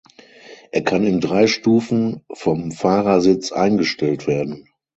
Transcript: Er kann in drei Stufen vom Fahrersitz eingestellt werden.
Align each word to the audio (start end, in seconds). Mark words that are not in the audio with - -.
Er 0.71 0.81
kann 0.83 1.03
in 1.03 1.21
drei 1.21 1.45
Stufen 1.45 2.21
vom 2.33 2.71
Fahrersitz 2.71 3.51
eingestellt 3.51 4.25
werden. 4.25 4.67